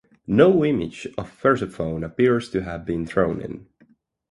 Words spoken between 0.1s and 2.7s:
No image of Persephone appears to